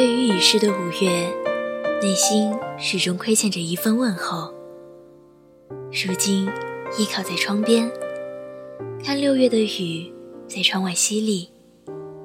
[0.00, 1.30] 对于已逝的五月，
[2.00, 4.50] 内心始终亏欠着一份问候。
[5.92, 6.48] 如今
[6.96, 7.86] 依靠在窗边，
[9.04, 10.10] 看六月的雨
[10.48, 11.46] 在窗外淅沥，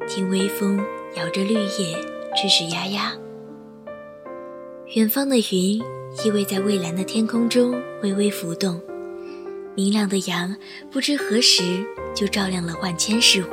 [0.08, 0.82] 听微风
[1.18, 2.02] 摇着绿叶
[2.34, 3.14] 吱吱呀呀。
[4.96, 5.84] 远方的云依
[6.32, 8.80] 偎在蔚蓝的天空中微微浮动，
[9.76, 10.56] 明亮的阳
[10.90, 13.50] 不知何时就照亮了万千事物。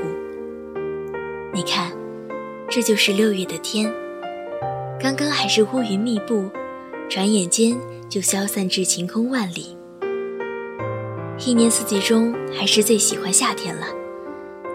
[1.52, 1.90] 你看，
[2.70, 3.92] 这就是六月的天。
[5.02, 6.48] 刚刚还是乌云密布，
[7.10, 7.76] 转眼间
[8.08, 9.76] 就消散至晴空万里。
[11.44, 13.86] 一年四季中，还是最喜欢夏天了。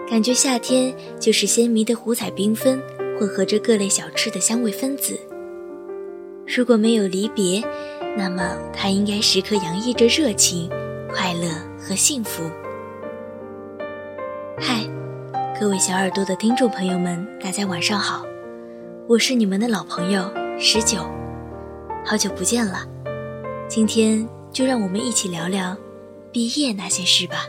[0.06, 2.78] 感觉夏天就是鲜明的五彩缤纷，
[3.18, 5.18] 混合着各类小吃的香味分子。
[6.46, 7.64] 如果没有离别，
[8.14, 10.68] 那么它应该时刻洋溢着热情、
[11.10, 12.42] 快乐和幸福。
[14.60, 14.86] 嗨，
[15.58, 18.26] 各位小耳朵的听众朋友们，大家晚上好。
[19.08, 20.30] 我是你们的老朋友
[20.60, 20.98] 十九，
[22.04, 22.86] 好久不见了。
[23.66, 25.74] 今天就让我们一起聊聊
[26.30, 27.46] 毕业那些事吧。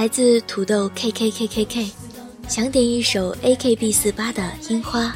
[0.00, 1.90] 来自土豆 K K K K K，
[2.48, 5.08] 想点一首 A K B 四八的《樱花》。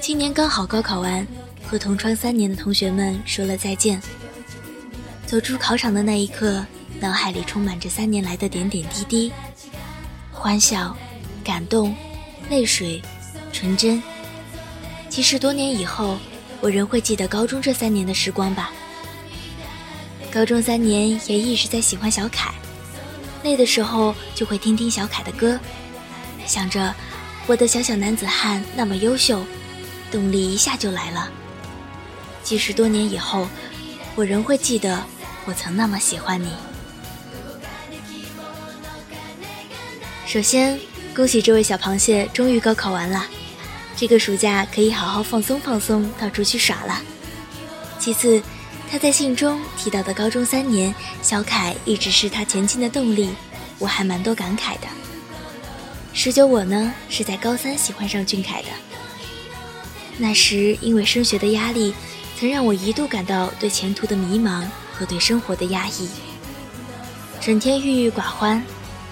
[0.00, 1.24] 今年刚好高考完，
[1.64, 4.02] 和同窗三年的同学们说了再见。
[5.24, 6.66] 走出考场的那一刻，
[6.98, 9.32] 脑海里充满着三年来的点点滴滴，
[10.32, 10.96] 欢笑、
[11.44, 11.94] 感动、
[12.50, 13.00] 泪水、
[13.52, 14.02] 纯真。
[15.08, 16.18] 其实多年以后，
[16.60, 18.72] 我仍会记得高中这三年的时光吧。
[20.28, 22.52] 高中三年也一直在喜欢小凯。
[23.42, 25.58] 累的时候就会听听小凯的歌，
[26.46, 26.94] 想着
[27.46, 29.44] 我的小小男子汉那么优秀，
[30.10, 31.28] 动力一下就来了。
[32.42, 33.48] 即使多年以后，
[34.14, 35.02] 我仍会记得
[35.44, 36.50] 我曾那么喜欢你。
[40.26, 40.78] 首先，
[41.14, 43.26] 恭喜这位小螃蟹终于高考完了，
[43.96, 47.00] 这个暑假可以好好放松放松，到处去耍了。
[47.98, 48.42] 其次，
[48.90, 50.92] 他在信中提到的高中三年，
[51.22, 53.30] 小凯一直是他前进的动力，
[53.78, 54.88] 我还蛮多感慨的。
[56.12, 58.68] 十九我呢是在高三喜欢上俊凯的，
[60.18, 61.94] 那时因为升学的压力，
[62.36, 66.08] 曾让我一度感到对前途的迷茫和对生活的压抑，
[67.40, 68.60] 整天郁郁寡欢，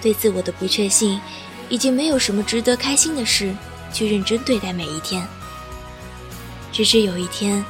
[0.03, 1.21] 对自我的不确信，
[1.69, 3.55] 已经没有什么值得开心的事
[3.93, 5.25] 去认真对待每一天。
[6.73, 7.65] 直至有一天，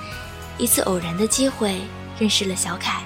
[0.56, 1.78] 一次偶然的机会。
[2.18, 3.02] 认识了小凯，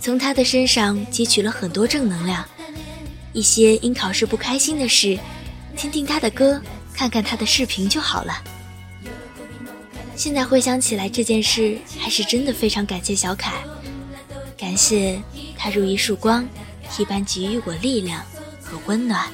[0.00, 2.44] 从他的身上汲取了很多正能量。
[3.32, 5.18] 一些因考试不开心的事，
[5.76, 6.60] 听听他的歌，
[6.92, 8.42] 看看他的视频就好了。
[10.14, 13.54] 现在回想起来，这件事还是真的非常感谢小凯，
[14.56, 15.22] 感谢
[15.56, 16.46] 他如一束光，
[16.98, 18.22] 一般给予我力量
[18.62, 19.30] 和温暖。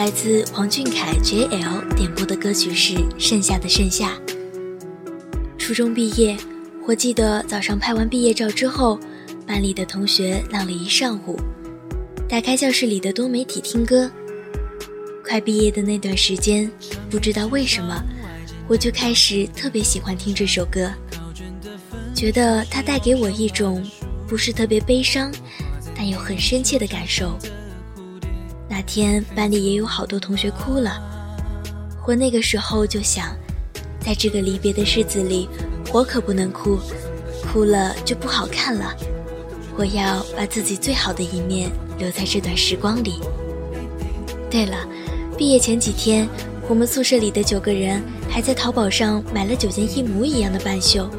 [0.00, 4.18] 来自王俊凯 JL 点播的歌曲是《盛夏的盛夏》。
[5.58, 6.38] 初中毕业，
[6.86, 8.98] 我记得早上拍完毕业照之后，
[9.46, 11.38] 班里的同学浪了一上午，
[12.26, 14.10] 打开教室里的多媒体听歌。
[15.22, 16.72] 快毕业的那段时间，
[17.10, 18.02] 不知道为什么，
[18.68, 20.90] 我就开始特别喜欢听这首歌，
[22.14, 23.86] 觉得它带给我一种
[24.26, 25.30] 不是特别悲伤。
[25.94, 27.36] 但又很深切的感受。
[28.70, 31.02] 那天班里也有好多同学哭了，
[32.06, 33.36] 我那个时候就想，
[33.98, 35.48] 在这个离别的日子里，
[35.92, 36.78] 我可不能哭，
[37.42, 38.94] 哭了就不好看了。
[39.76, 41.68] 我要把自己最好的一面
[41.98, 43.14] 留在这段时光里。
[44.48, 44.76] 对了，
[45.36, 46.28] 毕业前几天，
[46.68, 48.00] 我们宿舍里的九个人
[48.30, 51.10] 还在淘宝上买了九件一模一样的半袖。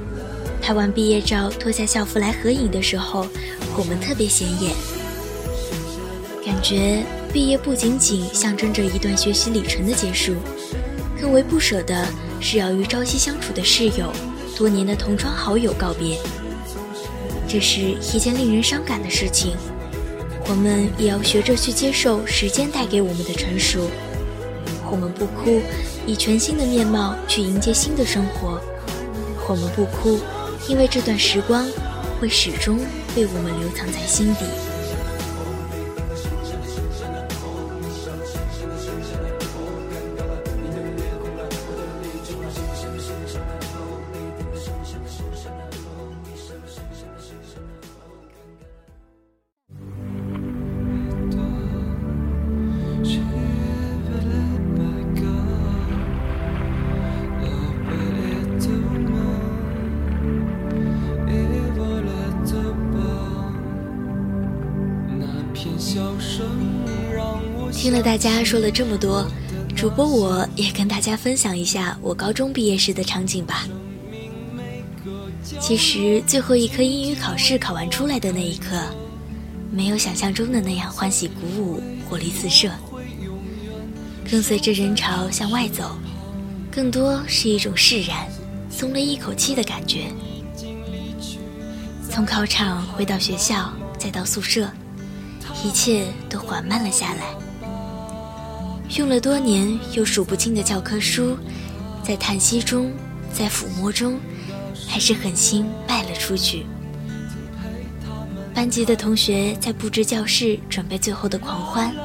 [0.62, 3.28] 拍完毕业照，脱下校服来合影的时候，
[3.78, 4.74] 我们特别显眼。
[6.46, 7.04] 感觉
[7.34, 10.36] 毕业不仅仅象征着一段学习里程的结束，
[11.20, 12.06] 更为不舍的
[12.42, 14.12] 是要与朝夕相处的室友、
[14.58, 16.20] 多年的同窗好友告别。
[17.48, 19.56] 这是一件令人伤感的事情，
[20.50, 23.90] 我们也要学着去接受时间带给我们的成熟。
[24.90, 25.62] 我们不哭，
[26.06, 28.60] 以全新的面貌去迎接新的生活。
[29.48, 30.20] 我们不哭。
[30.70, 31.68] 因为这段时光
[32.20, 32.78] 会始终
[33.16, 34.46] 被我们留藏在心底。
[67.82, 69.28] 听了大家说了这么多，
[69.76, 73.68] 主播我也跟大家分享一下我高中毕业时的场景吧。
[75.60, 78.80] 其实最后一科英语考试考完出来的那一刻，
[79.72, 82.70] 没有想象中的那样欢喜鼓舞、活力四射。
[84.30, 85.98] 跟随着人潮向外走，
[86.72, 88.28] 更多是一种释然、
[88.70, 90.06] 松了一口气的感觉。
[92.12, 94.70] 从考场回到学校，再到宿舍，
[95.66, 97.26] 一切都缓慢了下来。
[98.98, 101.38] 用了多年又数不清的教科书，
[102.04, 102.92] 在叹息中，
[103.32, 104.20] 在抚摸中，
[104.86, 106.66] 还是狠心卖了出去。
[108.54, 111.96] 班级的同学在布置教室，准备最后的狂欢。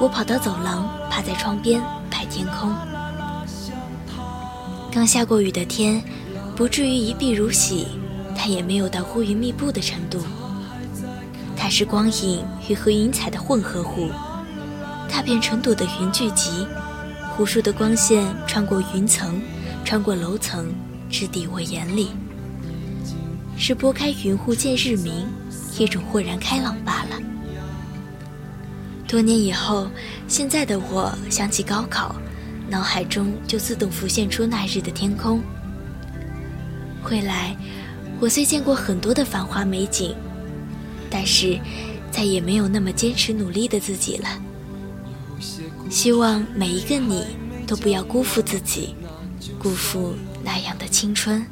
[0.00, 2.72] 我跑到走廊，趴在窗边拍天空。
[4.92, 6.00] 刚下过雨的天，
[6.54, 7.88] 不至于一碧如洗，
[8.36, 10.20] 但也没有到乌云密布的程度。
[11.56, 14.08] 它是光影与和云彩的混合物。
[15.08, 16.66] 踏遍成朵的云聚集，
[17.38, 19.40] 无数的光线穿过云层，
[19.84, 20.72] 穿过楼层，
[21.08, 22.10] 直抵我眼里。
[23.56, 25.26] 是拨开云雾见日明，
[25.78, 27.16] 一种豁然开朗罢了。
[29.08, 29.88] 多年以后，
[30.28, 32.14] 现在的我想起高考，
[32.68, 35.40] 脑海中就自动浮现出那日的天空。
[37.08, 37.56] 未来，
[38.20, 40.14] 我虽见过很多的繁华美景，
[41.08, 41.58] 但是
[42.10, 44.28] 再也没有那么坚持努力的自己了。
[45.88, 47.24] 希望每一个你
[47.66, 48.94] 都不要辜负自己，
[49.58, 51.46] 辜负那样的青春。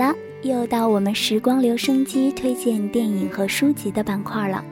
[0.00, 4.64] 了，又到我们时光留声机推荐电影和书籍的板块了。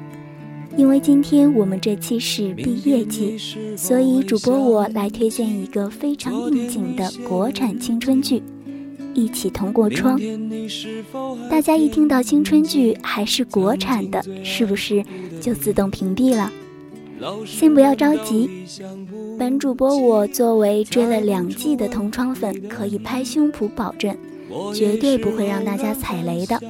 [0.75, 3.37] 因为今天我们这期是毕业季，
[3.77, 8.39] 所以主播我来推荐一个非常应景的国产青春剧
[9.13, 10.19] 《一起同过窗》。
[11.51, 15.05] 大家一听到青春剧还是国产的，是不是
[15.43, 16.51] 就自动屏蔽了？
[17.45, 18.49] 先不要着急，
[19.39, 24.17] 本主播我作为追了两季的同窗粉，可以拍胸脯保证。
[24.75, 26.61] 绝对不会让大家踩雷的。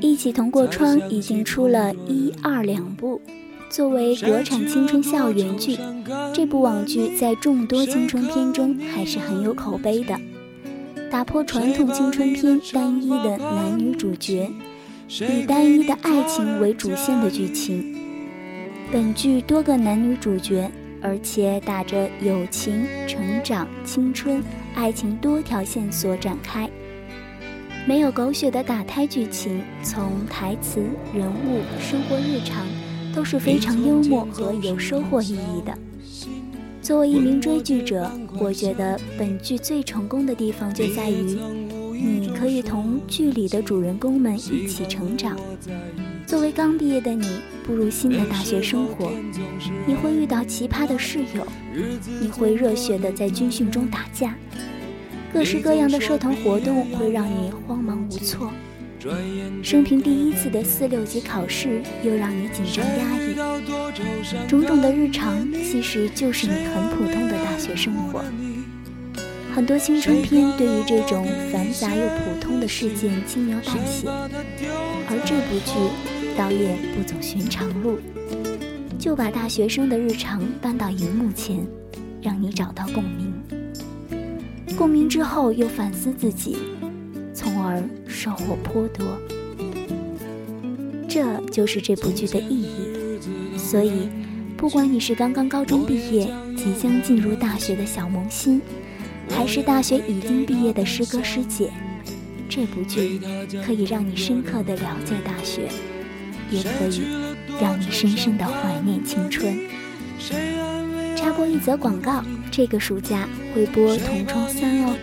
[0.00, 3.20] 一起同过窗已经出了一二两部，
[3.70, 5.76] 作为国产青春校园剧，
[6.34, 10.18] 这部网剧在众多青春片中还是很有口碑的。
[11.10, 14.50] 打破传统青春片单一的男女主角，
[15.08, 17.96] 以单一的爱情为主线的剧情，
[18.92, 24.42] 本剧多个男女主角，而且打着友情、成长、青春、
[24.74, 26.68] 爱情多条线索展开，
[27.86, 32.66] 没有狗血的打胎剧情，从台词、人物、生活日常
[33.14, 35.72] 都是非常幽默和有收获意义的。
[36.82, 41.38] 作为一名追剧者，我觉得本剧最成功的地方就在于，
[41.92, 45.36] 你可以同剧里的主人公们一起成长。
[46.26, 47.24] 作为刚毕业的你，
[47.64, 49.12] 步入新的大学生活，
[49.86, 51.46] 你会遇到奇葩的室友，
[52.20, 54.36] 你会热血的在军训中打架，
[55.32, 58.50] 各式各样的社团活动会让你慌忙无措，
[59.62, 63.34] 生平第一次的四六级考试又让你紧张压抑，
[64.48, 68.24] 种种的日常其实就是你很普通的大学生活。
[69.54, 74.08] 很多青春片对于这种繁杂又普通的事件轻描淡写，
[75.08, 75.72] 而这部剧。
[76.38, 77.98] 导演不走寻常路，
[78.98, 81.66] 就把大学生的日常搬到荧幕前，
[82.20, 83.32] 让你找到共鸣。
[84.74, 86.56] 共鸣之后又反思自己，
[87.34, 89.06] 从而收获颇多。
[91.08, 93.58] 这就是这部剧的意义。
[93.58, 94.08] 所以，
[94.56, 98.60] 不管你是刚刚高中毕业、即将进入大学的小萌新，
[99.30, 101.70] 还是大学已经毕业的师哥师姐，
[102.48, 103.20] 这部剧
[103.64, 105.68] 可以让你深刻的了解大学。
[106.48, 107.02] 也可以
[107.60, 109.58] 让你深深的怀念青春。
[111.26, 114.96] 插播一则广告，这个暑假会播《同窗三》哦，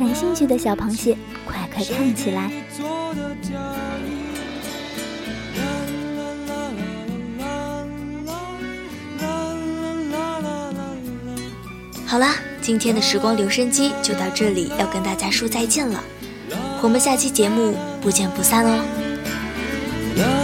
[0.00, 2.50] 感兴趣的小螃蟹快快看起来！
[12.04, 16.02] 好啦，今天的时光留声机就到这里，要跟大家说再见了。
[16.82, 20.43] 我们下期节目不见不散哦。